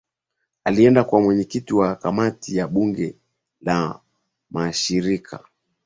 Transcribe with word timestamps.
alienda 0.65 1.03
kwa 1.03 1.21
mwenyeKiti 1.21 1.73
wa 1.73 1.95
kamati 1.95 2.55
ya 2.57 2.67
bunge 2.67 3.15
la 3.61 4.01
mashirika 4.49 5.45